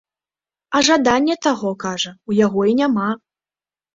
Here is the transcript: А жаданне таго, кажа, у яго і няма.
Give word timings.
А 0.77 0.79
жаданне 0.87 1.35
таго, 1.47 1.69
кажа, 1.85 2.11
у 2.31 2.37
яго 2.39 2.61
і 2.73 2.75
няма. 2.83 3.09